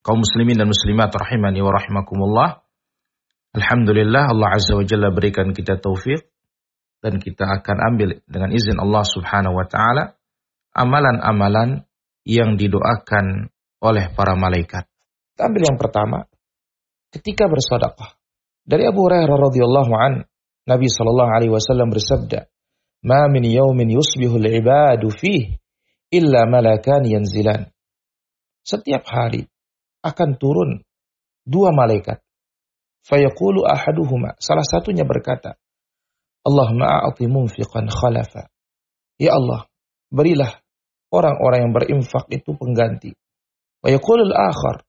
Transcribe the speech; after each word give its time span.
kaum 0.00 0.20
muslimin 0.20 0.56
dan 0.56 0.68
muslimat 0.68 1.12
rahimani 1.12 1.60
wa 1.60 1.72
rahimakumullah. 1.72 2.64
Alhamdulillah 3.50 4.30
Allah 4.30 4.48
Azza 4.56 4.78
wa 4.78 4.84
Jalla 4.86 5.10
berikan 5.10 5.50
kita 5.50 5.76
taufik 5.82 6.30
dan 7.00 7.18
kita 7.18 7.48
akan 7.48 7.76
ambil 7.92 8.20
dengan 8.28 8.52
izin 8.52 8.78
Allah 8.78 9.02
Subhanahu 9.02 9.56
wa 9.56 9.66
taala 9.66 10.14
amalan-amalan 10.76 11.82
yang 12.22 12.54
didoakan 12.54 13.50
oleh 13.80 14.12
para 14.12 14.36
malaikat. 14.36 14.86
Kita 15.34 15.48
ambil 15.50 15.62
yang 15.72 15.78
pertama 15.80 16.18
ketika 17.10 17.48
bersedekah. 17.50 18.16
Dari 18.62 18.86
Abu 18.86 19.02
Hurairah 19.08 19.34
radhiyallahu 19.34 19.92
an 19.96 20.12
Nabi 20.68 20.86
sallallahu 20.86 21.30
alaihi 21.32 21.50
wasallam 21.50 21.90
bersabda, 21.90 22.46
"Ma 23.02 23.26
min 23.26 23.48
yaumin 23.48 23.90
yusbihu 23.90 24.38
al-ibadu 24.38 25.10
fihi 25.10 25.58
illa 26.12 26.46
malakan 26.46 27.02
yanzilan." 27.08 27.72
Setiap 28.62 29.08
hari 29.08 29.50
akan 30.00 30.36
turun 30.40 30.70
dua 31.44 31.72
malaikat. 31.72 32.20
Fayaqulu 33.00 33.64
ahaduhuma, 33.64 34.36
salah 34.36 34.64
satunya 34.64 35.08
berkata, 35.08 35.56
Allahumma 36.44 37.00
a'ati 37.00 37.28
munfiqan 37.28 37.88
khalafa. 37.88 38.52
Ya 39.16 39.36
Allah, 39.36 39.68
berilah 40.12 40.60
orang-orang 41.12 41.68
yang 41.68 41.72
berinfak 41.72 42.28
itu 42.32 42.56
pengganti. 42.56 43.12
Wa 43.80 43.88
yaqulul 43.92 44.32
akhar. 44.32 44.84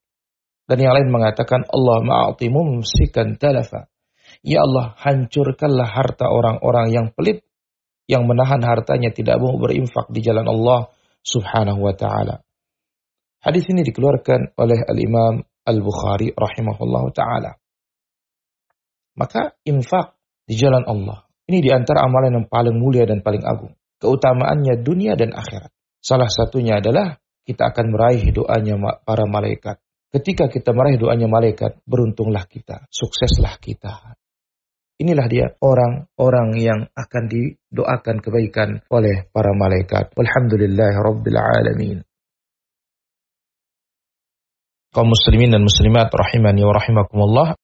Dan 0.68 0.78
yang 0.88 0.96
lain 0.96 1.12
mengatakan, 1.12 1.68
Allah 1.68 2.00
ma'ati 2.00 2.48
mumsikan 2.48 3.36
talafa. 3.36 3.92
Ya 4.40 4.64
Allah, 4.64 4.96
hancurkanlah 4.96 5.88
harta 5.88 6.32
orang-orang 6.32 6.96
yang 6.96 7.08
pelit, 7.12 7.44
yang 8.08 8.24
menahan 8.24 8.64
hartanya 8.64 9.12
tidak 9.12 9.40
mau 9.44 9.60
berinfak 9.60 10.08
di 10.12 10.24
jalan 10.24 10.48
Allah 10.48 10.92
subhanahu 11.24 11.84
wa 11.84 11.96
ta'ala. 11.96 12.44
Hadis 13.42 13.66
ini 13.74 13.82
dikeluarkan 13.82 14.54
oleh 14.54 14.86
Al-Imam 14.86 15.42
Al-Bukhari 15.66 16.30
rahimahullah 16.30 17.06
ta'ala. 17.10 17.52
Maka 19.18 19.58
infak 19.66 20.14
di 20.46 20.54
jalan 20.54 20.86
Allah. 20.86 21.26
Ini 21.50 21.58
di 21.58 21.74
antara 21.74 22.06
amalan 22.06 22.38
yang 22.38 22.46
paling 22.46 22.78
mulia 22.78 23.10
dan 23.10 23.26
paling 23.26 23.42
agung. 23.42 23.74
Keutamaannya 23.98 24.86
dunia 24.86 25.18
dan 25.18 25.34
akhirat. 25.34 25.74
Salah 25.98 26.30
satunya 26.30 26.78
adalah 26.78 27.18
kita 27.42 27.74
akan 27.74 27.86
meraih 27.90 28.30
doanya 28.30 28.78
para 29.02 29.26
malaikat. 29.26 29.82
Ketika 30.14 30.46
kita 30.46 30.78
meraih 30.78 31.02
doanya 31.02 31.26
malaikat, 31.26 31.82
beruntunglah 31.90 32.46
kita, 32.46 32.86
sukseslah 32.94 33.58
kita. 33.58 34.22
Inilah 35.02 35.26
dia 35.26 35.50
orang-orang 35.66 36.50
yang 36.62 36.80
akan 36.94 37.24
didoakan 37.26 38.22
kebaikan 38.22 38.86
oleh 38.94 39.26
para 39.34 39.50
malaikat. 39.58 40.14
Walhamdulillah 40.14 40.94
rabbil 40.94 41.42
alamin 41.42 42.06
kaum 44.92 45.08
muslimin 45.08 45.56
dan 45.56 45.64
muslimat 45.64 46.12
rahimani 46.12 46.68
wa 46.68 46.76
rahimakumullah. 46.76 47.56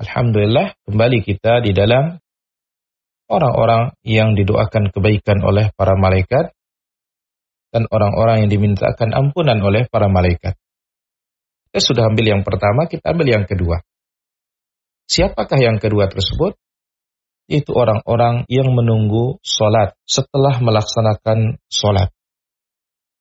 Alhamdulillah 0.00 0.78
kembali 0.86 1.18
kita 1.26 1.60
di 1.60 1.74
dalam 1.74 2.16
orang-orang 3.26 3.98
yang 4.06 4.38
didoakan 4.38 4.94
kebaikan 4.94 5.42
oleh 5.42 5.74
para 5.74 5.98
malaikat 5.98 6.54
dan 7.74 7.86
orang-orang 7.90 8.46
yang 8.46 8.50
dimintakan 8.50 9.10
ampunan 9.12 9.58
oleh 9.60 9.86
para 9.90 10.06
malaikat. 10.06 10.54
Kita 11.70 11.78
sudah 11.82 12.10
ambil 12.10 12.38
yang 12.38 12.42
pertama, 12.42 12.90
kita 12.90 13.14
ambil 13.14 13.26
yang 13.30 13.44
kedua. 13.46 13.82
Siapakah 15.10 15.58
yang 15.58 15.78
kedua 15.82 16.06
tersebut? 16.10 16.54
Itu 17.50 17.74
orang-orang 17.74 18.46
yang 18.46 18.70
menunggu 18.70 19.42
sholat 19.42 19.98
setelah 20.06 20.62
melaksanakan 20.62 21.58
sholat. 21.66 22.14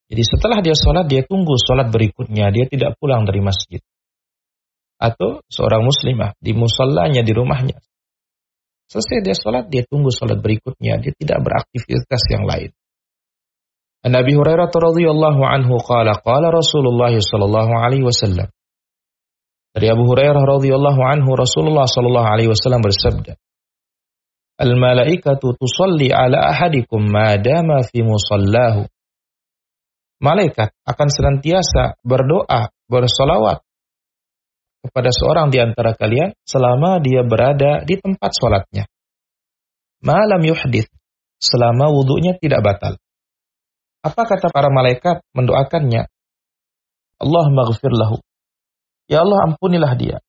Jadi 0.10 0.24
setelah 0.26 0.58
dia 0.66 0.74
sholat, 0.74 1.06
dia 1.06 1.22
tunggu 1.22 1.54
sholat 1.62 1.94
berikutnya. 1.94 2.50
Dia 2.50 2.66
tidak 2.66 2.98
pulang 2.98 3.30
dari 3.30 3.46
masjid. 3.46 3.78
Atau 4.98 5.46
seorang 5.48 5.86
muslimah 5.86 6.34
di 6.42 6.58
musallanya 6.58 7.22
di 7.22 7.30
rumahnya. 7.30 7.78
Selesai 8.90 9.22
dia 9.22 9.38
sholat, 9.38 9.70
dia 9.70 9.86
tunggu 9.86 10.10
sholat 10.10 10.42
berikutnya. 10.42 10.98
Dia 10.98 11.14
tidak 11.14 11.46
beraktivitas 11.46 12.26
yang 12.34 12.50
lain. 12.50 12.74
Nabi 14.00 14.32
Hurairah 14.32 14.72
radhiyallahu 14.72 15.44
anhu 15.44 15.76
qala 15.84 16.18
qala 16.24 16.56
Rasulullah 16.56 17.12
sallallahu 17.12 17.74
alaihi 17.76 18.08
wasallam 18.08 18.48
Dari 19.76 19.92
Abu 19.92 20.08
Hurairah 20.08 20.40
radhiyallahu 20.40 21.04
anhu 21.04 21.36
Rasulullah 21.36 21.84
sallallahu 21.84 22.24
alaihi 22.24 22.48
wasallam 22.48 22.80
bersabda 22.80 23.36
Al 24.56 24.72
malaikatu 24.80 25.52
tusalli 25.52 26.16
ala 26.16 26.48
ahadikum 26.48 27.12
ma 27.12 27.36
dama 27.36 27.84
fi 27.84 28.00
musallahu 28.00 28.88
malaikat 30.20 30.76
akan 30.86 31.08
senantiasa 31.10 31.98
berdoa, 32.04 32.70
bersolawat 32.92 33.64
kepada 34.80 35.12
seorang 35.12 35.52
di 35.52 35.60
antara 35.60 35.96
kalian 35.96 36.36
selama 36.48 37.04
dia 37.04 37.24
berada 37.24 37.84
di 37.84 38.00
tempat 38.00 38.32
sholatnya. 38.32 38.88
Malam 40.00 40.40
yuhdith, 40.44 40.88
selama 41.44 41.92
wudhunya 41.92 42.40
tidak 42.40 42.64
batal. 42.64 42.94
Apa 44.00 44.24
kata 44.24 44.48
para 44.48 44.72
malaikat 44.72 45.20
mendoakannya? 45.36 46.08
Allah 47.20 47.46
maghfir 47.52 47.92
lahu. 47.92 48.24
Ya 49.12 49.28
Allah 49.28 49.52
ampunilah 49.52 49.92
dia. 50.00 50.24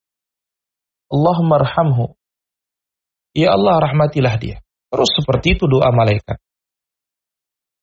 Allah 1.06 1.38
marhamhu. 1.38 2.18
Ya 3.30 3.54
Allah 3.54 3.78
rahmatilah 3.78 4.34
dia. 4.42 4.58
Terus 4.90 5.10
seperti 5.14 5.54
itu 5.54 5.70
doa 5.70 5.94
malaikat. 5.94 6.42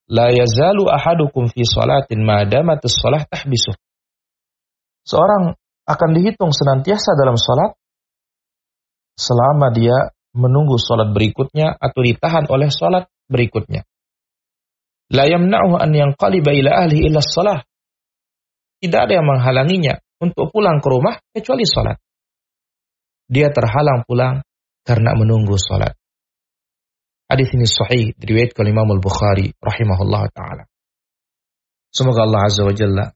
La 0.07 0.31
yazalu 0.31 0.87
ahadukum 0.87 1.51
fi 1.51 1.67
salatin 1.67 2.23
madamatus 2.23 2.95
salah 2.95 3.27
tahbisuh. 3.27 3.75
Seorang 5.03 5.55
akan 5.87 6.09
dihitung 6.15 6.55
senantiasa 6.55 7.15
dalam 7.15 7.35
salat 7.35 7.75
selama 9.19 9.71
dia 9.75 10.15
menunggu 10.31 10.79
salat 10.79 11.11
berikutnya 11.11 11.75
atau 11.75 11.99
ditahan 12.03 12.47
oleh 12.47 12.71
salat 12.71 13.11
berikutnya. 13.27 13.83
La 15.11 15.27
yamna'uhu 15.27 15.75
an 15.79 15.91
yanqaliba 15.91 16.51
ila 16.55 16.87
ahli 16.87 17.07
illa 17.07 17.23
salah. 17.23 17.59
Tidak 18.79 18.99
ada 18.99 19.11
yang 19.11 19.27
menghalanginya 19.27 19.99
untuk 20.23 20.51
pulang 20.55 20.79
ke 20.79 20.87
rumah 20.87 21.19
kecuali 21.35 21.67
salat. 21.67 21.99
Dia 23.27 23.51
terhalang 23.51 24.07
pulang 24.07 24.39
karena 24.87 25.11
menunggu 25.19 25.59
salat. 25.59 25.99
Hadis 27.27 27.51
ini 27.51 27.67
sahih 27.67 28.15
diriwayatkan 28.15 28.63
oleh 28.63 28.71
Imam 28.71 28.87
Al-Bukhari 28.87 29.51
rahimahullah 29.59 30.31
taala. 30.31 30.63
Semoga 31.91 32.23
Allah 32.23 32.47
Azza 32.47 32.63
wa 32.63 32.71
Jalla 32.71 33.11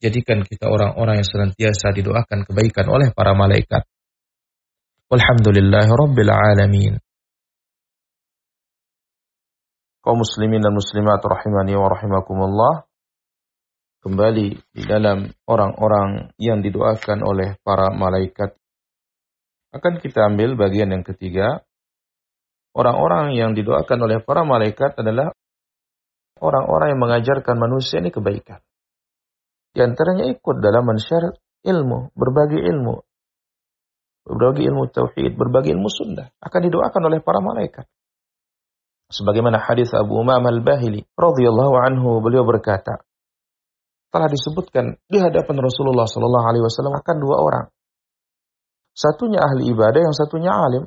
jadikan 0.00 0.40
kita 0.48 0.72
orang-orang 0.72 1.20
yang 1.20 1.28
senantiasa 1.28 1.92
didoakan 1.92 2.48
kebaikan 2.48 2.88
oleh 2.88 3.12
para 3.12 3.36
malaikat. 3.36 3.84
Walhamdulillah 5.12 5.86
rabbil 5.92 6.32
alamin. 6.32 6.96
Kaum 10.00 10.18
muslimin 10.18 10.64
dan 10.64 10.72
muslimat 10.72 11.20
rahimani 11.20 11.76
wa 11.76 11.92
rahimakumullah. 11.92 12.74
Kembali 14.02 14.56
di 14.72 14.82
dalam 14.88 15.28
orang-orang 15.46 16.32
yang 16.40 16.64
didoakan 16.64 17.22
oleh 17.22 17.60
para 17.60 17.92
malaikat. 17.92 18.56
Akan 19.68 20.00
kita 20.00 20.26
ambil 20.32 20.56
bagian 20.56 20.90
yang 20.96 21.04
ketiga 21.04 21.60
orang-orang 22.76 23.36
yang 23.36 23.52
didoakan 23.52 23.98
oleh 24.04 24.18
para 24.24 24.44
malaikat 24.44 24.96
adalah 25.00 25.32
orang-orang 26.40 26.96
yang 26.96 27.00
mengajarkan 27.00 27.56
manusia 27.56 28.00
ini 28.02 28.10
kebaikan. 28.10 28.60
Di 29.72 29.80
antaranya 29.80 30.28
ikut 30.28 30.60
dalam 30.60 30.84
mensyar 30.84 31.32
ilmu, 31.64 32.12
berbagi 32.12 32.60
ilmu, 32.60 32.94
berbagi 34.28 34.62
ilmu 34.68 34.82
tauhid, 34.92 35.32
berbagi 35.32 35.72
ilmu 35.72 35.88
sunnah 35.88 36.28
akan 36.42 36.60
didoakan 36.68 37.02
oleh 37.08 37.18
para 37.24 37.40
malaikat. 37.40 37.88
Sebagaimana 39.12 39.60
hadis 39.60 39.92
Abu 39.92 40.16
Umam 40.16 40.40
al-Bahili 40.40 41.04
radhiyallahu 41.16 41.74
anhu 41.76 42.20
beliau 42.24 42.48
berkata, 42.48 43.04
telah 44.12 44.28
disebutkan 44.28 45.00
di 45.08 45.18
hadapan 45.20 45.56
Rasulullah 45.64 46.04
sallallahu 46.04 46.46
alaihi 46.48 46.64
wasallam 46.64 46.96
akan 47.00 47.16
dua 47.16 47.36
orang. 47.40 47.66
Satunya 48.92 49.40
ahli 49.40 49.72
ibadah, 49.72 50.00
yang 50.04 50.12
satunya 50.12 50.52
alim. 50.52 50.84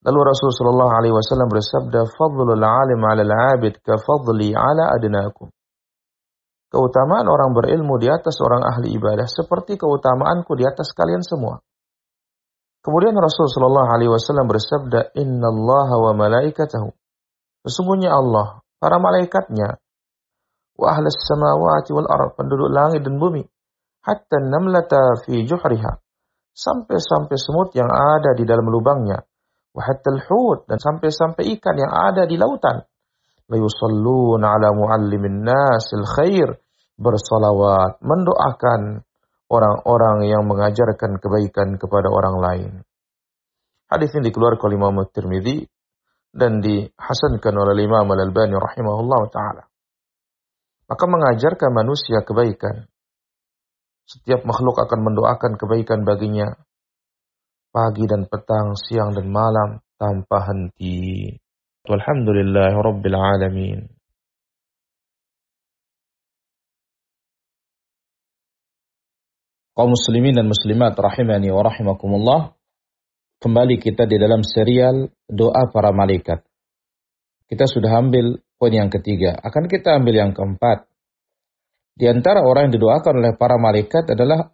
Lalu 0.00 0.32
Rasulullah 0.32 0.96
Alaihi 0.96 1.12
Wasallam 1.12 1.52
bersabda, 1.52 2.08
"Fadlul 2.16 2.64
alim 2.64 3.00
'ala 3.04 3.20
al-'abid 3.20 3.84
ka 3.84 4.00
fadli 4.00 4.56
'ala 4.56 4.96
adnakum." 4.96 5.52
Keutamaan 6.70 7.26
orang 7.28 7.52
berilmu 7.52 8.00
di 8.00 8.08
atas 8.08 8.38
orang 8.40 8.62
ahli 8.62 8.94
ibadah 8.96 9.26
seperti 9.26 9.76
keutamaanku 9.76 10.54
di 10.56 10.64
atas 10.64 10.94
kalian 10.96 11.20
semua. 11.20 11.60
Kemudian 12.80 13.12
Rasulullah 13.12 13.92
Alaihi 13.92 14.08
Wasallam 14.08 14.48
bersabda, 14.48 15.12
Inna 15.20 15.52
Allah 15.52 15.88
wa 16.00 16.12
malaikatahu. 16.16 16.88
Sesungguhnya 17.68 18.16
Allah, 18.16 18.64
para 18.80 18.96
malaikatnya, 18.96 19.76
wa 20.80 20.86
ahli 20.88 21.12
samawati 21.12 21.92
wal 21.92 22.08
ard, 22.08 22.40
penduduk 22.40 22.72
langit 22.72 23.04
dan 23.04 23.20
bumi, 23.20 23.44
hatta 24.00 24.40
namlata 24.40 25.20
fi 25.28 25.44
juhriha, 25.44 26.00
sampai-sampai 26.56 27.36
semut 27.36 27.76
yang 27.76 27.92
ada 27.92 28.32
di 28.32 28.48
dalam 28.48 28.64
lubangnya, 28.72 29.28
wahatal 29.74 30.20
hut 30.26 30.66
dan 30.66 30.78
sampai-sampai 30.78 31.56
ikan 31.58 31.76
yang 31.78 31.92
ada 31.92 32.26
di 32.26 32.34
lautan. 32.34 32.82
La 33.50 33.56
yusalluna 33.58 34.54
ala 34.54 34.70
muallimin 34.74 35.42
nasil 35.42 36.06
khair 36.06 36.48
bersolawat, 37.00 37.98
mendoakan 38.04 39.02
orang-orang 39.50 40.30
yang 40.30 40.46
mengajarkan 40.46 41.18
kebaikan 41.18 41.74
kepada 41.80 42.06
orang 42.12 42.36
lain. 42.38 42.72
Hadis 43.90 44.14
ini 44.14 44.30
dikeluarkan 44.30 44.70
oleh 44.70 44.78
Imam 44.78 44.96
Tirmidzi 45.10 45.66
dan 46.30 46.62
dihasankan 46.62 47.54
oleh 47.58 47.82
Imam 47.82 48.06
Al-Albani 48.06 48.54
rahimahullah 48.54 49.22
taala. 49.34 49.64
Maka 50.86 51.04
mengajarkan 51.10 51.70
manusia 51.74 52.22
kebaikan. 52.22 52.86
Setiap 54.06 54.46
makhluk 54.46 54.78
akan 54.78 55.10
mendoakan 55.10 55.58
kebaikan 55.58 56.06
baginya 56.06 56.54
pagi 57.70 58.04
dan 58.04 58.26
petang, 58.26 58.74
siang 58.74 59.14
dan 59.14 59.30
malam 59.30 59.78
tanpa 59.94 60.50
henti. 60.50 61.30
Walhamdulillah 61.86 62.74
rabbil 62.76 63.16
alamin. 63.16 63.78
Kaum 69.70 69.96
muslimin 69.96 70.36
dan 70.36 70.44
muslimat 70.44 70.92
rahimani 70.98 71.48
wa 71.48 71.62
rahimakumullah. 71.64 72.40
Kembali 73.40 73.80
kita 73.80 74.04
di 74.04 74.20
dalam 74.20 74.44
serial 74.44 75.08
doa 75.24 75.72
para 75.72 75.88
malaikat. 75.96 76.44
Kita 77.48 77.64
sudah 77.64 77.96
ambil 77.96 78.36
poin 78.60 78.76
yang 78.76 78.92
ketiga. 78.92 79.40
Akan 79.40 79.64
kita 79.72 79.96
ambil 79.96 80.20
yang 80.20 80.32
keempat. 80.36 80.84
Di 81.96 82.12
antara 82.12 82.44
orang 82.44 82.68
yang 82.68 82.76
didoakan 82.76 83.24
oleh 83.24 83.32
para 83.40 83.56
malaikat 83.56 84.12
adalah 84.12 84.52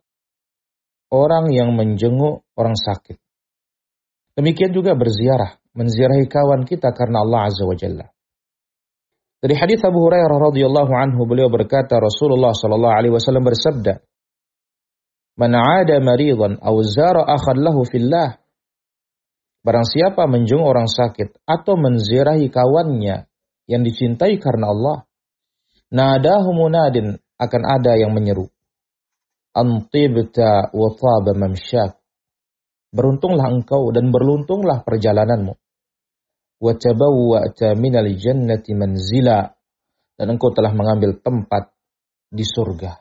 orang 1.12 1.52
yang 1.52 1.74
menjenguk 1.74 2.46
orang 2.58 2.74
sakit. 2.74 3.18
Demikian 4.36 4.72
juga 4.76 4.92
berziarah, 4.92 5.56
menziarahi 5.72 6.28
kawan 6.28 6.68
kita 6.68 6.92
karena 6.92 7.24
Allah 7.24 7.48
Azza 7.48 7.64
wa 7.64 7.76
Jalla. 7.76 8.06
Dari 9.36 9.54
hadis 9.56 9.80
Abu 9.84 10.00
Hurairah 10.00 10.36
radhiyallahu 10.50 10.92
anhu 10.96 11.28
beliau 11.28 11.52
berkata 11.52 12.00
Rasulullah 12.00 12.56
sallallahu 12.56 12.94
alaihi 12.96 13.14
wasallam 13.14 13.44
bersabda, 13.44 14.00
Man 15.36 15.52
'ada 15.52 16.00
maridan 16.00 16.56
aw 16.56 16.74
zara 16.80 17.20
akhan 17.28 17.60
lahu 17.60 17.84
fillah. 17.84 18.40
Barang 19.60 19.84
siapa 19.84 20.24
menjung 20.24 20.64
orang 20.64 20.88
sakit 20.88 21.44
atau 21.44 21.76
menziarahi 21.76 22.48
kawannya 22.48 23.28
yang 23.68 23.82
dicintai 23.84 24.40
karena 24.40 24.72
Allah, 24.72 25.04
nadahu 25.92 26.56
munadin 26.56 27.20
akan 27.36 27.62
ada 27.68 28.00
yang 28.00 28.16
menyeru. 28.16 28.48
Antibta 29.56 30.68
wa 30.68 30.88
thaba 30.92 31.32
mamsyak. 31.32 31.96
Beruntunglah 32.92 33.48
engkau 33.48 33.88
dan 33.88 34.12
berluntunglah 34.12 34.84
perjalananmu. 34.84 35.56
Wa 36.60 36.72
tabawwa'ta 36.76 37.72
minal 37.80 38.12
jannati 38.12 38.76
manzila. 38.76 39.48
Dan 40.16 40.36
engkau 40.36 40.52
telah 40.52 40.76
mengambil 40.76 41.16
tempat 41.16 41.72
di 42.28 42.44
surga. 42.44 43.00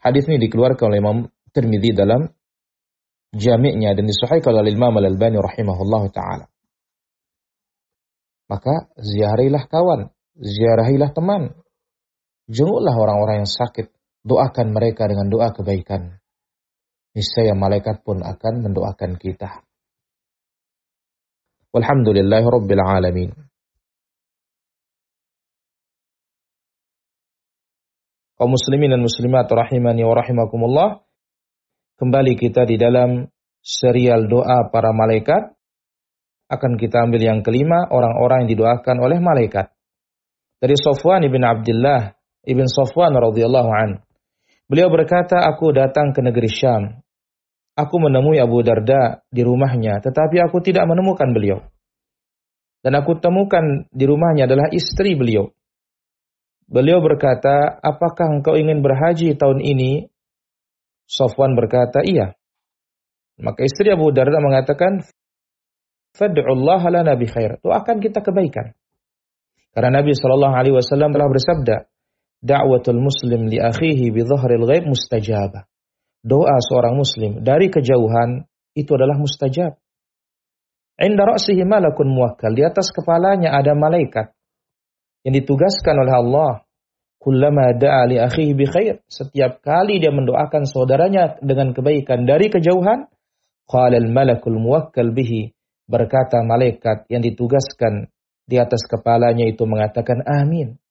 Hadis 0.00 0.24
ini 0.28 0.40
dikeluarkan 0.40 0.84
oleh 0.88 0.98
Imam 0.98 1.18
Tirmidzi 1.52 1.92
dalam 1.92 2.26
jami'nya 3.32 3.96
dan 3.96 4.04
disahihkan 4.08 4.52
oleh 4.56 4.72
Imam 4.72 4.92
Al-Albani 4.96 5.40
rahimahullah 5.40 6.02
taala. 6.12 6.46
Maka 8.52 8.92
ziarilah 9.00 9.64
kawan, 9.64 10.12
ziarahilah 10.36 11.16
teman. 11.16 11.56
Jenguklah 12.52 12.92
orang-orang 12.92 13.46
yang 13.46 13.50
sakit, 13.50 13.88
doakan 14.22 14.74
mereka 14.74 15.06
dengan 15.10 15.28
doa 15.28 15.50
kebaikan. 15.50 16.18
Niscaya 17.12 17.52
malaikat 17.52 18.00
pun 18.06 18.24
akan 18.24 18.54
mendoakan 18.64 19.20
kita. 19.20 19.62
Walhamdulillahi 21.72 22.46
rabbil 22.46 22.82
alamin. 22.82 23.30
muslimin 28.42 28.90
dan 28.90 29.02
muslimat 29.02 29.46
rahimani 29.46 30.02
wa 30.02 30.18
rahimakumullah. 30.18 30.88
Kembali 31.94 32.34
kita 32.34 32.66
di 32.66 32.74
dalam 32.74 33.30
serial 33.62 34.26
doa 34.26 34.66
para 34.66 34.90
malaikat. 34.90 35.54
Akan 36.50 36.76
kita 36.76 37.06
ambil 37.06 37.22
yang 37.22 37.40
kelima, 37.40 37.88
orang-orang 37.88 38.44
yang 38.44 38.50
didoakan 38.58 38.96
oleh 39.00 39.22
malaikat. 39.22 39.72
Dari 40.60 40.76
Sofwan 40.76 41.24
ibn 41.24 41.40
Abdullah 41.40 42.12
ibn 42.44 42.66
Sofwan 42.68 43.14
radhiyallahu 43.14 43.70
an. 43.72 43.90
Beliau 44.72 44.88
berkata, 44.88 45.36
aku 45.36 45.76
datang 45.76 46.16
ke 46.16 46.24
negeri 46.24 46.48
Syam. 46.48 47.04
Aku 47.76 48.00
menemui 48.00 48.40
Abu 48.40 48.64
Darda 48.64 49.20
di 49.28 49.44
rumahnya, 49.44 50.00
tetapi 50.00 50.40
aku 50.40 50.64
tidak 50.64 50.88
menemukan 50.88 51.28
beliau. 51.36 51.60
Dan 52.80 52.96
aku 52.96 53.20
temukan 53.20 53.84
di 53.92 54.08
rumahnya 54.08 54.48
adalah 54.48 54.72
istri 54.72 55.12
beliau. 55.12 55.52
Beliau 56.64 57.04
berkata, 57.04 57.84
apakah 57.84 58.40
engkau 58.40 58.56
ingin 58.56 58.80
berhaji 58.80 59.36
tahun 59.36 59.60
ini? 59.60 60.08
Sofwan 61.04 61.52
berkata, 61.52 62.00
iya. 62.00 62.32
Maka 63.36 63.68
istri 63.68 63.92
Abu 63.92 64.08
Darda 64.08 64.40
mengatakan, 64.40 65.04
Fad'ullah 66.16 66.80
lana 66.88 67.12
bi 67.12 67.28
khair. 67.28 67.60
Doakan 67.60 68.00
kita 68.00 68.24
kebaikan. 68.24 68.72
Karena 69.76 70.00
Nabi 70.00 70.16
Shallallahu 70.16 70.56
Alaihi 70.56 70.76
Wasallam 70.80 71.12
telah 71.12 71.28
bersabda, 71.28 71.91
Da'watul 72.42 72.98
muslim 72.98 73.46
li 73.46 73.62
akhihi 73.62 74.10
bi 74.10 74.26
dhahril 74.26 74.66
ghaib 74.66 74.90
mustajabah. 74.90 75.62
Doa 76.26 76.58
seorang 76.58 76.98
muslim 76.98 77.42
dari 77.42 77.70
kejauhan 77.70 78.46
itu 78.74 78.90
adalah 78.98 79.14
mustajab. 79.18 79.78
Inda 80.98 81.22
ra'sihi 81.22 81.62
malakun 81.62 82.10
muwakkal. 82.10 82.54
Di 82.54 82.66
atas 82.66 82.90
kepalanya 82.90 83.54
ada 83.54 83.78
malaikat 83.78 84.34
yang 85.22 85.34
ditugaskan 85.38 86.02
oleh 86.02 86.14
Allah. 86.14 86.52
Kullama 87.22 87.78
da'a 87.78 88.10
li 88.10 88.18
akhihi 88.18 88.52
bi 88.58 88.66
khair. 88.66 89.06
Setiap 89.06 89.62
kali 89.62 90.02
dia 90.02 90.10
mendoakan 90.10 90.66
saudaranya 90.66 91.38
dengan 91.38 91.70
kebaikan 91.70 92.26
dari 92.26 92.50
kejauhan, 92.50 93.06
qala 93.70 93.94
al 93.94 94.10
malakul 94.10 94.58
muwakkal 94.58 95.14
bihi. 95.14 95.54
Berkata 95.86 96.42
malaikat 96.42 97.06
yang 97.06 97.22
ditugaskan 97.22 98.10
di 98.42 98.58
atas 98.58 98.82
kepalanya 98.90 99.46
itu 99.46 99.62
mengatakan 99.62 100.26
amin. 100.26 100.81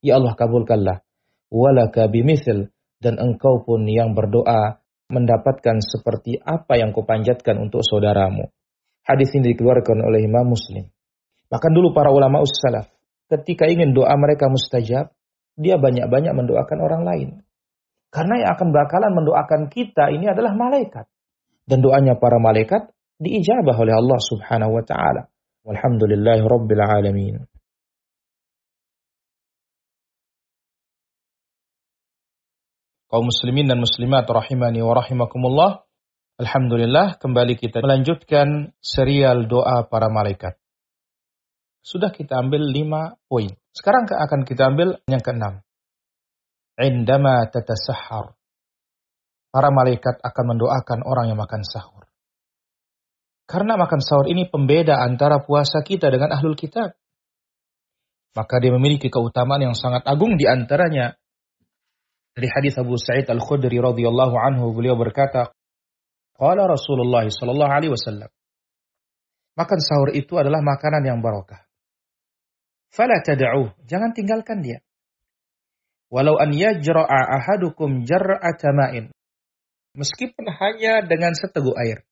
Ya 0.00 0.16
Allah 0.20 0.36
kabulkanlah. 0.36 1.04
Walaka 1.52 2.08
bimithil. 2.08 2.72
Dan 3.00 3.16
engkau 3.16 3.64
pun 3.64 3.88
yang 3.88 4.12
berdoa 4.12 4.76
mendapatkan 5.08 5.80
seperti 5.80 6.36
apa 6.36 6.76
yang 6.76 6.92
kau 6.92 7.08
panjatkan 7.08 7.56
untuk 7.56 7.80
saudaramu. 7.80 8.52
Hadis 9.08 9.32
ini 9.32 9.56
dikeluarkan 9.56 10.04
oleh 10.04 10.20
Imam 10.20 10.52
Muslim. 10.52 10.84
Bahkan 11.48 11.72
dulu 11.72 11.96
para 11.96 12.12
ulama 12.12 12.44
ussalaf 12.44 12.92
ketika 13.30 13.70
ingin 13.70 13.94
doa 13.94 14.10
mereka 14.18 14.50
mustajab, 14.50 15.14
dia 15.54 15.78
banyak-banyak 15.78 16.34
mendoakan 16.34 16.78
orang 16.82 17.02
lain. 17.06 17.28
Karena 18.10 18.42
yang 18.42 18.50
akan 18.58 18.68
bakalan 18.74 19.12
mendoakan 19.14 19.70
kita 19.70 20.10
ini 20.10 20.26
adalah 20.26 20.50
malaikat. 20.58 21.06
Dan 21.62 21.78
doanya 21.78 22.18
para 22.18 22.42
malaikat 22.42 22.90
diijabah 23.22 23.78
oleh 23.78 23.94
Allah 23.94 24.18
subhanahu 24.18 24.74
wa 24.74 24.82
ta'ala. 24.82 25.30
Walhamdulillahi 25.62 26.42
rabbil 26.42 26.82
alamin. 26.82 27.34
Kaum 33.10 33.26
muslimin 33.26 33.66
dan 33.66 33.82
muslimat 33.82 34.22
rahimani 34.30 34.86
wa 34.86 34.94
rahimakumullah. 34.94 35.82
Alhamdulillah 36.38 37.18
kembali 37.18 37.58
kita 37.58 37.82
melanjutkan 37.82 38.70
serial 38.78 39.50
doa 39.50 39.82
para 39.90 40.06
malaikat. 40.06 40.54
Sudah 41.82 42.14
kita 42.14 42.38
ambil 42.38 42.70
lima 42.70 43.18
poin. 43.26 43.50
Sekarang 43.74 44.06
akan 44.06 44.46
kita 44.46 44.70
ambil 44.70 45.02
yang 45.10 45.18
keenam. 45.26 45.66
Indama 46.78 47.50
tatasahhar. 47.50 48.38
Para 49.50 49.74
malaikat 49.74 50.22
akan 50.22 50.44
mendoakan 50.54 51.02
orang 51.02 51.34
yang 51.34 51.38
makan 51.42 51.66
sahur. 51.66 52.06
Karena 53.50 53.74
makan 53.74 53.98
sahur 53.98 54.30
ini 54.30 54.46
pembeda 54.46 55.02
antara 55.02 55.42
puasa 55.42 55.82
kita 55.82 56.14
dengan 56.14 56.30
ahlul 56.30 56.54
kitab. 56.54 56.94
Maka 58.38 58.62
dia 58.62 58.70
memiliki 58.70 59.10
keutamaan 59.10 59.66
yang 59.66 59.74
sangat 59.74 60.06
agung 60.06 60.38
di 60.38 60.46
antaranya. 60.46 61.19
Dari 62.36 62.46
hadis 62.46 62.78
Abu 62.78 62.94
Sa'id 62.94 63.26
Al-Khudri 63.26 63.78
radhiyallahu 63.82 64.34
anhu 64.38 64.70
beliau 64.70 64.94
berkata, 64.94 65.50
Qala 66.38 66.70
Rasulullah 66.70 67.26
sallallahu 67.26 67.72
alaihi 67.74 67.92
wasallam, 67.92 68.30
Makan 69.58 69.80
sahur 69.82 70.10
itu 70.14 70.38
adalah 70.40 70.62
makanan 70.64 71.04
yang 71.04 71.18
barokah. 71.20 71.66
Fala 72.90 73.20
tad'uh, 73.20 73.76
jangan 73.84 74.16
tinggalkan 74.16 74.64
dia. 74.64 74.80
Walau 76.10 76.38
an 76.40 76.50
yajra'a 76.50 77.38
ahadukum 77.38 78.02
jar'ata 78.08 78.74
ma'in. 78.74 79.14
Meskipun 79.94 80.46
hanya 80.48 81.02
dengan 81.06 81.34
seteguk 81.34 81.74
air. 81.78 82.02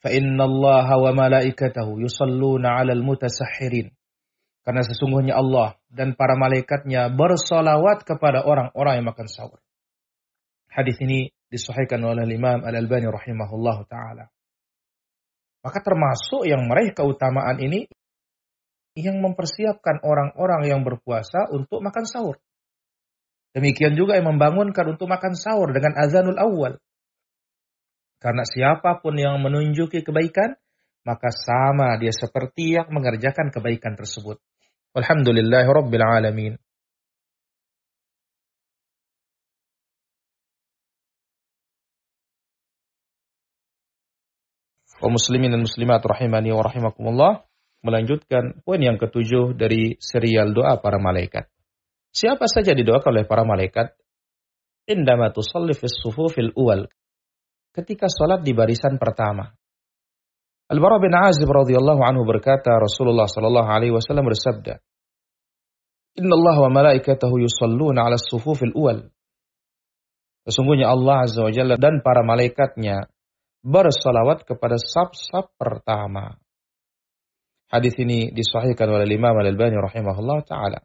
Fa 0.00 0.08
inna 0.12 0.48
Allah 0.48 0.88
wa 0.96 1.10
malaikatahu 1.12 2.00
yusalluna 2.00 2.80
'alal 2.80 3.04
mutasahhirin. 3.04 3.92
Karena 4.60 4.84
sesungguhnya 4.84 5.40
Allah 5.40 5.80
dan 5.88 6.12
para 6.12 6.36
malaikatnya 6.36 7.08
bersolawat 7.08 8.04
kepada 8.04 8.44
orang-orang 8.44 9.00
yang 9.00 9.08
makan 9.08 9.28
sahur. 9.28 9.58
Hadis 10.68 11.00
ini 11.00 11.32
disahihkan 11.50 11.98
oleh 12.04 12.28
Imam 12.28 12.62
Al-Albani 12.62 13.08
rahimahullah 13.08 13.78
taala. 13.88 14.28
Maka 15.60 15.78
termasuk 15.80 16.46
yang 16.48 16.64
meraih 16.68 16.92
keutamaan 16.92 17.58
ini 17.60 17.88
yang 18.96 19.18
mempersiapkan 19.20 20.02
orang-orang 20.04 20.68
yang 20.68 20.80
berpuasa 20.84 21.48
untuk 21.52 21.80
makan 21.80 22.04
sahur. 22.04 22.36
Demikian 23.50 23.98
juga 23.98 24.14
yang 24.14 24.30
membangunkan 24.30 24.94
untuk 24.94 25.10
makan 25.10 25.34
sahur 25.34 25.74
dengan 25.74 25.98
azanul 25.98 26.38
awal. 26.38 26.78
Karena 28.20 28.44
siapa 28.44 29.00
pun 29.00 29.16
yang 29.16 29.40
menunjuki 29.40 30.04
kebaikan, 30.04 30.54
maka 31.02 31.32
sama 31.32 31.96
dia 31.96 32.12
seperti 32.12 32.76
yang 32.76 32.92
mengerjakan 32.92 33.48
kebaikan 33.48 33.96
tersebut. 33.96 34.38
Alhamdulillahirabbil 34.90 36.02
alamin. 36.02 36.54
kaum 45.00 45.16
muslimin 45.16 45.56
dan 45.56 45.64
muslimat 45.64 46.04
rahimani 46.04 46.52
wa 46.52 46.60
rahimakumullah 46.60 47.48
melanjutkan 47.80 48.60
poin 48.60 48.84
yang 48.84 49.00
ketujuh 49.00 49.56
dari 49.56 49.96
serial 49.96 50.52
doa 50.52 50.76
para 50.84 51.00
malaikat. 51.00 51.48
Siapa 52.12 52.44
saja 52.44 52.76
didoakan 52.76 53.16
oleh 53.16 53.24
para 53.24 53.48
malaikat? 53.48 53.96
Indama 54.84 55.32
tusalli 55.32 55.72
fis 55.72 55.96
sufufil 55.96 56.52
uwal. 56.52 56.84
Ketika 57.72 58.12
salat 58.12 58.44
di 58.44 58.52
barisan 58.52 59.00
pertama. 59.00 59.48
Al-Bara 60.70 61.02
bin 61.02 61.10
Azib 61.10 61.50
radhiyallahu 61.50 61.98
anhu 62.06 62.22
berkata 62.22 62.78
Rasulullah 62.78 63.26
sallallahu 63.26 63.66
alaihi 63.66 63.90
wasallam 63.90 64.30
bersabda 64.30 64.78
Inna 66.18 66.34
Allah 66.34 66.56
wa 66.66 66.70
malaikatahu 66.70 67.38
yusalluna 67.38 68.10
ala 68.10 68.18
sufufil 68.18 68.74
uwal. 68.74 69.14
Sesungguhnya 70.42 70.90
Allah 70.90 71.22
Azza 71.22 71.46
wa 71.46 71.52
Jalla 71.54 71.78
dan 71.78 72.02
para 72.02 72.26
malaikatnya 72.26 73.06
bersalawat 73.62 74.42
kepada 74.48 74.80
sab-sab 74.80 75.54
pertama. 75.54 76.34
Hadis 77.70 77.94
ini 78.02 78.34
disahihkan 78.34 78.90
oleh 78.90 79.06
Imam 79.06 79.36
Al-Albani 79.38 79.78
rahimahullah 79.78 80.38
taala. 80.42 80.80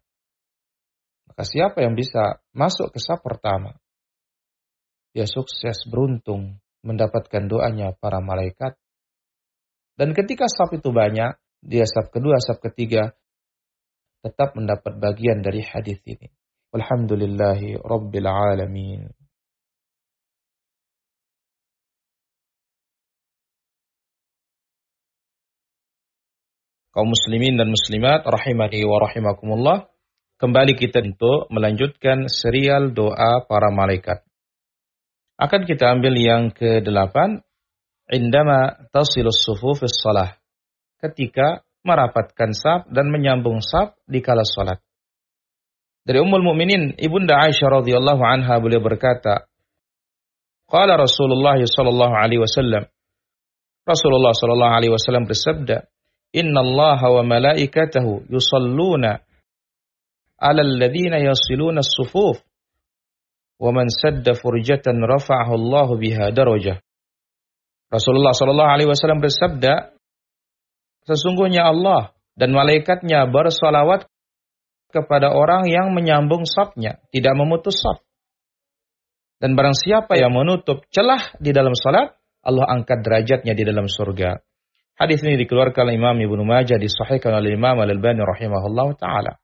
Maka 1.26 1.44
siapa 1.44 1.82
yang 1.82 1.98
bisa 1.98 2.46
masuk 2.54 2.94
ke 2.94 3.02
sab 3.02 3.26
pertama, 3.26 3.74
dia 5.18 5.26
sukses 5.26 5.90
beruntung 5.90 6.62
mendapatkan 6.86 7.50
doanya 7.50 7.98
para 7.98 8.22
malaikat. 8.22 8.78
Dan 9.96 10.12
ketika 10.12 10.46
sab 10.52 10.76
itu 10.76 10.92
banyak, 10.92 11.40
dia 11.64 11.88
sab 11.88 12.12
kedua, 12.12 12.36
sab 12.44 12.60
ketiga, 12.60 13.16
tetap 14.22 14.54
mendapat 14.60 15.00
bagian 15.00 15.40
dari 15.40 15.64
hadis 15.64 16.04
ini. 16.04 16.28
Alhamdulillahi 16.76 17.80
Rabbil 17.80 18.28
Alamin. 18.28 19.26
kaum 26.96 27.12
muslimin 27.12 27.60
dan 27.60 27.68
muslimat 27.68 28.24
rahimani 28.24 28.88
wa 28.88 29.04
rahimakumullah. 29.04 29.78
Kembali 30.40 30.80
kita 30.80 31.04
untuk 31.04 31.52
melanjutkan 31.52 32.32
serial 32.32 32.96
doa 32.96 33.44
para 33.44 33.68
malaikat. 33.72 34.24
Akan 35.36 35.68
kita 35.68 35.92
ambil 35.92 36.16
yang 36.16 36.56
ke-8 36.56 37.44
indama 38.12 38.90
tasilus 38.94 39.42
sufufis 39.46 40.02
salah. 40.02 40.38
Ketika 41.02 41.66
merapatkan 41.86 42.54
saf 42.58 42.90
dan 42.90 43.14
menyambung 43.14 43.62
saf 43.62 43.94
di 44.10 44.22
kala 44.22 44.42
salat. 44.42 44.82
Dari 46.06 46.22
Ummul 46.22 46.46
Mukminin 46.46 46.98
Ibunda 47.02 47.42
Aisyah 47.42 47.82
radhiyallahu 47.82 48.22
anha 48.22 48.62
beliau 48.62 48.82
berkata, 48.82 49.50
Qala 50.70 50.98
Rasulullah 50.98 51.58
sallallahu 51.58 52.14
alaihi 52.14 52.42
wasallam 52.42 52.90
Rasulullah 53.86 54.34
sallallahu 54.34 54.74
alaihi 54.82 54.94
wasallam 54.94 55.30
bersabda, 55.30 55.86
Inna 56.34 56.62
Allah 56.62 57.00
wa 57.06 57.22
malaikatahu 57.22 58.30
yusalluna 58.34 59.22
ala 60.42 60.62
alladhina 60.62 61.22
yasiluna 61.22 61.86
as-sufuf 61.86 62.42
wa 63.62 63.70
man 63.72 63.88
sadda 63.94 64.34
furjatan 64.34 65.00
rafa'ahu 65.06 65.54
Allah 65.54 65.88
biha 66.02 66.34
darajah. 66.34 66.82
Rasulullah 67.90 68.34
sallallahu 68.34 68.72
alaihi 68.72 68.90
wasallam 68.90 69.22
bersabda, 69.22 69.94
sesungguhnya 71.06 71.70
Allah 71.70 72.16
dan 72.34 72.52
malaikatnya 72.52 73.30
bersolawat 73.30 74.10
kepada 74.90 75.36
orang 75.36 75.68
yang 75.68 75.92
menyambung 75.92 76.48
safnya, 76.48 77.04
tidak 77.12 77.36
memutus 77.36 77.84
saf. 77.84 78.00
Dan 79.36 79.60
barang 79.60 79.76
siapa 79.76 80.16
yang 80.16 80.32
menutup 80.32 80.88
celah 80.90 81.36
di 81.38 81.52
dalam 81.52 81.76
salat, 81.76 82.16
Allah 82.40 82.66
angkat 82.72 83.04
derajatnya 83.04 83.52
di 83.52 83.64
dalam 83.68 83.92
surga. 83.92 84.40
Hadis 84.96 85.20
ini 85.28 85.36
dikeluarkan 85.44 85.92
oleh 85.92 86.00
Imam 86.00 86.16
Ibnu 86.16 86.48
Majah 86.48 86.80
disahihkan 86.80 87.36
oleh 87.36 87.60
Imam 87.60 87.76
Al-Albani 87.76 88.24
rahimahullah 88.24 88.96
taala. 88.96 89.36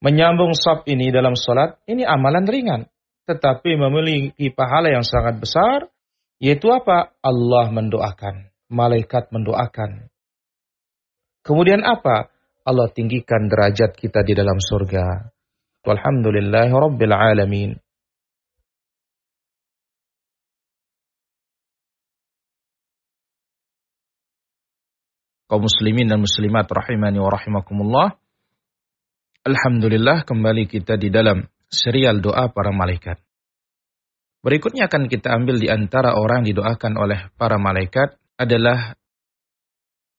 Menyambung 0.00 0.56
saf 0.56 0.88
ini 0.88 1.12
dalam 1.12 1.36
salat 1.36 1.76
ini 1.84 2.02
amalan 2.02 2.48
ringan, 2.48 2.82
tetapi 3.28 3.76
memiliki 3.76 4.48
pahala 4.50 4.88
yang 4.88 5.04
sangat 5.04 5.36
besar 5.36 5.91
yaitu 6.42 6.66
apa? 6.74 7.14
Allah 7.22 7.70
mendoakan, 7.70 8.50
malaikat 8.66 9.30
mendoakan. 9.30 10.10
Kemudian 11.46 11.86
apa? 11.86 12.34
Allah 12.66 12.90
tinggikan 12.90 13.46
derajat 13.46 13.94
kita 13.94 14.26
di 14.26 14.34
dalam 14.34 14.58
surga. 14.58 15.30
Walhamdulillahirabbil 15.86 17.14
alamin. 17.14 17.78
kaum 25.52 25.68
muslimin 25.68 26.08
dan 26.08 26.16
muslimat 26.24 26.64
rahimani 26.64 27.20
wa 27.20 27.28
rahimakumullah. 27.28 28.16
Alhamdulillah 29.44 30.24
kembali 30.24 30.64
kita 30.64 30.96
di 30.96 31.12
dalam 31.12 31.44
serial 31.68 32.24
doa 32.24 32.48
para 32.48 32.72
malaikat. 32.72 33.20
Berikutnya 34.42 34.90
akan 34.90 35.06
kita 35.06 35.38
ambil 35.38 35.62
di 35.62 35.70
antara 35.70 36.18
orang 36.18 36.42
yang 36.42 36.58
didoakan 36.58 36.98
oleh 36.98 37.30
para 37.38 37.62
malaikat 37.62 38.18
adalah 38.34 38.98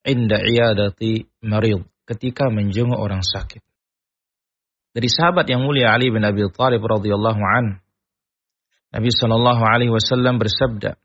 inda 0.08 0.40
iyadati 0.40 1.28
marid, 1.44 1.84
ketika 2.08 2.48
menjenguk 2.48 2.96
orang 2.96 3.20
sakit. 3.20 3.60
Dari 4.96 5.10
sahabat 5.12 5.44
yang 5.52 5.68
mulia 5.68 5.92
Ali 5.92 6.08
bin 6.08 6.24
Abi 6.24 6.48
Thalib 6.48 6.88
radhiyallahu 6.88 7.42
an, 7.44 7.84
Nabi 8.94 9.10
sallallahu 9.10 9.64
alaihi 9.66 9.92
wasallam 9.92 10.40
bersabda, 10.40 10.96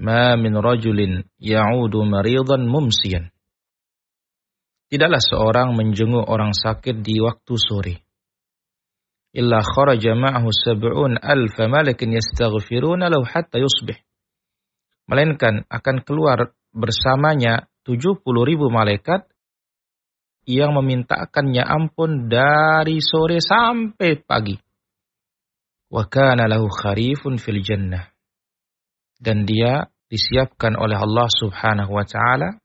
ma 0.00 0.34
min 0.34 0.56
rajulin 0.56 1.28
ya'udu 1.36 2.02
maridan 2.08 2.66
mumsiyan. 2.66 3.30
Tidaklah 4.90 5.22
seorang 5.22 5.78
menjenguk 5.78 6.26
orang 6.26 6.50
sakit 6.50 7.06
di 7.06 7.22
waktu 7.22 7.54
sore. 7.54 7.94
Illa 9.30 9.62
kharaja 9.62 10.18
ma'ahu 10.18 10.50
sab'un 10.50 11.14
alfa 11.22 11.70
malakin 11.70 12.18
yastaghfiruna 12.18 13.06
lahu 13.06 13.22
hatta 13.22 13.62
yusbih. 13.62 13.94
Melainkan 15.06 15.66
akan 15.70 16.02
keluar 16.02 16.54
bersamanya 16.74 17.70
70 17.86 18.22
ribu 18.26 18.70
malaikat 18.70 19.26
yang 20.50 20.74
memintakannya 20.74 21.62
ampun 21.62 22.26
dari 22.26 22.98
sore 22.98 23.38
sampai 23.38 24.18
pagi. 24.18 24.58
Wa 25.90 26.06
kana 26.10 26.50
lahu 26.50 26.66
kharifun 26.66 27.38
fil 27.38 27.62
jannah 27.62 28.10
dan 29.20 29.44
dia 29.46 29.86
disiapkan 30.10 30.74
oleh 30.74 30.98
Allah 30.98 31.28
Subhanahu 31.30 31.92
wa 31.92 32.02
taala 32.08 32.58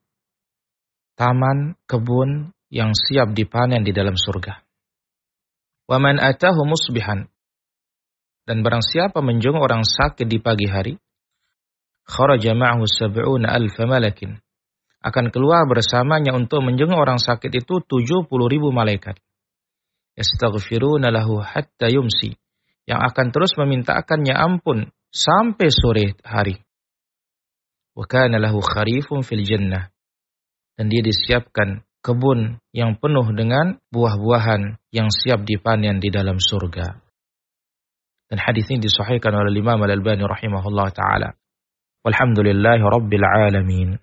taman 1.19 1.77
kebun 1.85 2.55
yang 2.73 2.95
siap 2.97 3.35
dipanen 3.37 3.85
di 3.85 3.93
dalam 3.93 4.17
surga. 4.17 4.64
Wa 5.85 6.01
man 6.01 6.17
atahu 6.17 6.65
musbihan 6.65 7.29
dan 8.45 8.61
barang 8.61 8.81
siapa 8.81 9.21
menjenguk 9.21 9.61
orang 9.61 9.85
sakit 9.85 10.25
di 10.25 10.41
pagi 10.41 10.65
hari 10.65 10.97
kharaja 12.05 12.53
ma'ahu 12.57 12.85
sab'una 12.85 13.53
alf 13.53 13.77
malakin 13.85 14.37
akan 15.05 15.29
keluar 15.29 15.69
bersamanya 15.69 16.33
untuk 16.33 16.65
menjenguk 16.65 16.97
orang 16.97 17.21
sakit 17.21 17.53
itu 17.53 17.77
70 17.85 18.25
ribu 18.25 18.73
malaikat. 18.73 19.21
Yastaghfiruna 20.17 21.13
lahu 21.13 21.37
hatta 21.45 21.93
yumsi 21.93 22.33
yang 22.89 23.05
akan 23.05 23.29
terus 23.29 23.53
memintakannya 23.53 24.33
ampun 24.33 24.89
sampai 25.13 25.69
sore 25.69 26.17
hari. 26.25 26.57
Wa 27.93 28.09
kana 28.09 28.41
lahu 28.41 28.65
kharifun 28.65 29.21
fil 29.21 29.45
jannah. 29.45 29.93
Dan 30.73 30.89
dia 30.89 31.05
disiapkan 31.05 31.84
kebun 32.05 32.61
yang 32.69 33.01
penuh 33.01 33.25
dengan 33.33 33.81
buah-buahan 33.89 34.77
yang 34.93 35.09
siap 35.09 35.41
dipanen 35.41 35.97
di 35.97 36.13
dalam 36.13 36.37
surga. 36.37 37.01
Dan 38.29 38.37
hadis 38.37 38.69
ini 38.69 38.85
disahihkan 38.85 39.33
oleh 39.33 39.49
Imam 39.57 39.81
Al-Albani 39.81 40.21
rahimahullah 40.21 40.93
taala. 40.93 41.33
Walhamdulillahi 42.05 42.85
rabbil 42.85 43.25
alamin. 43.25 43.97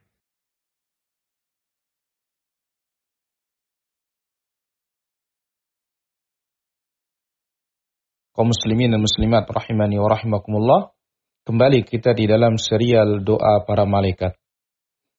kaum 8.33 8.49
muslimin 8.49 8.91
dan 8.91 9.01
muslimat 9.05 9.45
rahimani 9.47 10.01
wa 10.01 10.09
rahimakumullah. 10.11 10.81
Kembali 11.47 11.87
kita 11.87 12.15
di 12.15 12.27
dalam 12.27 12.59
serial 12.59 13.23
doa 13.23 13.63
para 13.67 13.87
malaikat. 13.87 14.35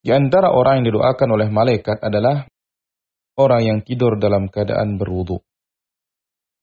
Di 0.04 0.12
antara 0.12 0.52
orang 0.52 0.84
yang 0.84 0.92
didoakan 0.92 1.30
oleh 1.36 1.48
malaikat 1.48 2.04
adalah 2.04 2.48
orang 3.38 3.62
yang 3.66 3.80
tidur 3.82 4.18
dalam 4.22 4.50
keadaan 4.50 5.02
berwudu. 5.02 5.42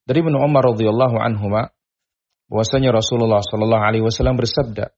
Dari 0.07 0.19
Ibnu 0.23 0.37
Umar 0.41 0.73
radhiyallahu 0.73 1.17
anhuma 1.21 1.71
bahwasanya 2.51 2.91
Rasulullah 2.91 3.39
sallallahu 3.39 3.83
alaihi 3.85 4.03
wasallam 4.03 4.35
bersabda, 4.35 4.91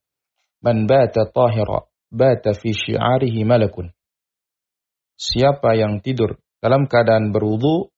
"Man 0.63 0.89
bata 0.89 1.29
tahira, 1.29 1.85
bata 2.09 2.55
fi 2.57 2.73
syi'arihi 2.73 3.45
malakun." 3.45 3.93
Siapa 5.13 5.77
yang 5.77 6.01
tidur 6.01 6.41
dalam 6.57 6.89
keadaan 6.89 7.29
berwudu, 7.29 7.93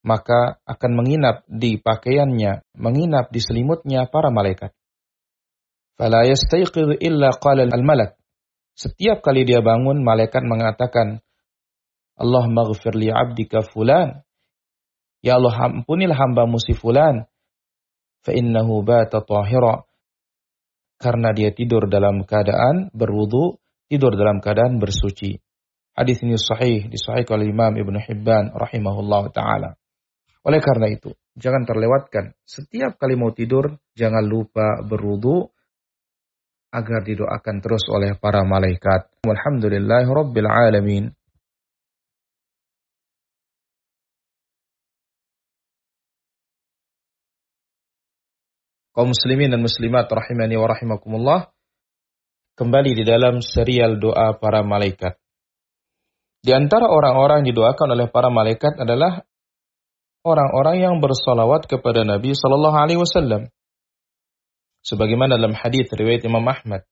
maka 0.00 0.58
akan 0.64 0.92
menginap 0.96 1.44
di 1.46 1.76
pakaiannya, 1.76 2.64
menginap 2.74 3.28
di 3.28 3.40
selimutnya 3.44 4.08
para 4.08 4.32
malaikat. 4.32 4.72
Fala 6.00 6.24
yastayqidhu 6.24 6.96
illa 6.96 7.36
qala 7.36 7.68
al-malak. 7.68 8.16
Setiap 8.72 9.20
kali 9.20 9.44
dia 9.44 9.60
bangun, 9.60 10.00
malaikat 10.00 10.40
mengatakan, 10.40 11.20
Allah 12.20 12.44
maghfir 12.52 12.92
li 12.92 13.08
abdika 13.08 13.64
fulan. 13.64 14.20
Ya 15.24 15.40
Allah 15.40 15.56
ampunilah 15.56 16.16
hambamu 16.16 16.60
si 16.60 16.76
fulan. 16.76 17.24
Fa 18.20 18.36
innahu 18.36 18.84
bata 18.84 19.24
tahira. 19.24 19.88
Karena 21.00 21.32
dia 21.32 21.48
tidur 21.56 21.88
dalam 21.88 22.28
keadaan 22.28 22.92
berwudu, 22.92 23.56
tidur 23.88 24.12
dalam 24.20 24.44
keadaan 24.44 24.76
bersuci. 24.76 25.40
Hadis 25.96 26.20
ini 26.20 26.36
sahih, 26.36 26.92
disahihkan 26.92 27.40
oleh 27.40 27.48
Imam 27.48 27.72
Ibn 27.72 27.96
Hibban 28.04 28.52
rahimahullah 28.52 29.32
ta'ala. 29.32 29.80
Oleh 30.44 30.60
karena 30.60 30.92
itu, 30.92 31.16
jangan 31.36 31.64
terlewatkan. 31.64 32.36
Setiap 32.44 33.00
kali 33.00 33.16
mau 33.16 33.32
tidur, 33.32 33.80
jangan 33.96 34.24
lupa 34.24 34.84
berwudu 34.84 35.48
agar 36.70 37.00
didoakan 37.02 37.56
terus 37.60 37.84
oleh 37.90 38.14
para 38.16 38.46
malaikat. 38.46 39.10
Alhamdulillah 39.26 40.06
Alamin. 40.06 41.10
Kaum 48.94 49.14
muslimin 49.14 49.54
dan 49.54 49.62
muslimat 49.62 50.10
rahimani 50.10 50.58
wa 50.58 50.66
rahimakumullah 50.70 51.40
kembali 52.58 52.92
di 52.92 53.04
dalam 53.06 53.40
serial 53.40 53.96
doa 53.96 54.36
para 54.36 54.60
malaikat. 54.60 55.16
Di 56.40 56.56
antara 56.56 56.88
orang-orang 56.88 57.44
yang 57.44 57.48
didoakan 57.52 57.88
oleh 57.96 58.06
para 58.08 58.32
malaikat 58.32 58.80
adalah 58.80 59.24
orang-orang 60.24 60.84
yang 60.84 60.94
bersalawat 61.00 61.68
kepada 61.68 62.04
Nabi 62.04 62.32
sallallahu 62.32 62.76
alaihi 62.76 63.00
wasallam. 63.00 63.48
Sebagaimana 64.80 65.36
dalam 65.36 65.52
hadis 65.52 65.92
riwayat 65.92 66.24
Imam 66.24 66.44
Ahmad 66.48 66.88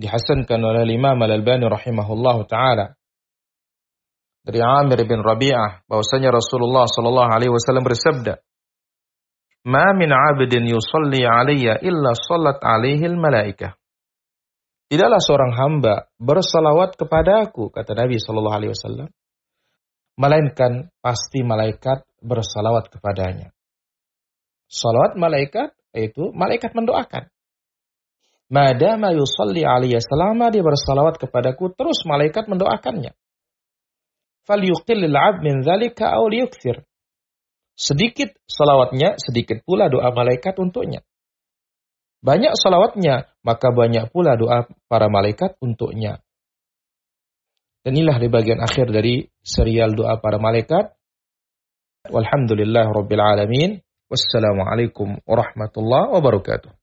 dihasankan 0.00 0.60
oleh 0.62 0.88
Imam 0.88 1.20
Al-Albani 1.20 1.68
rahimahullahu 1.68 2.48
taala 2.48 2.96
dari 4.40 4.64
Amir 4.64 5.04
bin 5.04 5.20
Rabi'ah 5.20 5.84
bahwasanya 5.84 6.32
Rasulullah 6.32 6.88
sallallahu 6.88 7.28
alaihi 7.28 7.52
wasallam 7.52 7.84
bersabda 7.84 8.40
Ma 9.68 9.92
min 9.92 10.08
'abdin 10.08 10.64
yusalli 10.64 11.28
'alayya 11.28 11.84
illa 11.84 12.16
sallat 12.16 12.64
'alaihi 12.64 13.04
al-malaikah. 13.04 13.76
Tidaklah 14.88 15.20
seorang 15.20 15.52
hamba 15.52 16.08
bersalawat 16.16 16.96
kepadaku, 16.96 17.68
kata 17.68 17.92
Nabi 17.92 18.16
Shallallahu 18.16 18.56
Alaihi 18.56 18.72
Wasallam, 18.72 19.08
melainkan 20.16 20.88
pasti 21.04 21.44
malaikat 21.44 22.08
bersalawat 22.24 22.88
kepadanya. 22.88 23.52
Salawat 24.72 25.20
malaikat 25.20 25.76
yaitu 25.92 26.32
malaikat 26.32 26.72
mendoakan. 26.72 27.28
Madama 28.48 29.12
yusalli 29.12 29.68
alaihi 29.68 30.00
selama 30.00 30.48
dia 30.48 30.64
bersalawat 30.64 31.20
kepadaku 31.20 31.68
terus 31.76 32.00
malaikat 32.08 32.48
mendoakannya. 32.48 33.12
Falyuqillil 34.48 35.12
'abd 35.12 35.40
min 35.44 35.60
dzalika 35.60 36.16
aw. 36.16 36.24
Sedikit 37.78 38.34
salawatnya, 38.50 39.14
sedikit 39.22 39.62
pula 39.62 39.86
doa 39.86 40.10
malaikat 40.10 40.58
untuknya. 40.58 41.06
Banyak 42.18 42.58
salawatnya, 42.58 43.30
maka 43.46 43.70
banyak 43.70 44.10
pula 44.10 44.34
doa 44.34 44.66
para 44.90 45.06
malaikat 45.06 45.54
untuknya. 45.62 46.18
Dan 47.86 47.94
inilah 47.94 48.18
di 48.18 48.26
bagian 48.26 48.58
akhir 48.58 48.90
dari 48.90 49.30
serial 49.46 49.94
doa 49.94 50.18
para 50.18 50.42
malaikat. 50.42 50.90
Walhamdulillah 52.10 52.90
Rabbil 52.90 53.22
Alamin. 53.22 53.70
Wassalamualaikum 54.10 55.22
warahmatullahi 55.22 56.10
wabarakatuh. 56.18 56.77